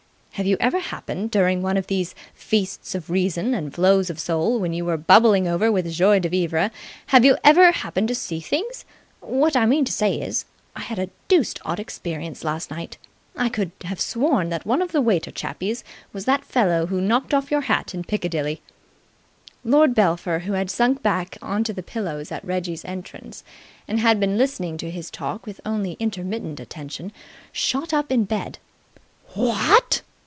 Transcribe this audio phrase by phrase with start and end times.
[0.35, 4.59] Have you ever happened, during one of these feasts of reason and flows of soul,
[4.59, 6.71] when you were bubbling over with joie de vivre
[7.07, 8.83] have you ever happened to see things?
[9.19, 10.45] What I mean to say is,
[10.75, 12.97] I had a deuced odd experience last night.
[13.35, 17.35] I could have sworn that one of the waiter chappies was that fellow who knocked
[17.35, 18.63] off your hat in Piccadilly."
[19.63, 23.43] Lord Belpher, who had sunk back on to the pillows at Reggie's entrance
[23.87, 27.11] and had been listening to his talk with only intermittent attention,
[27.51, 28.57] shot up in bed.
[29.35, 30.01] "What!"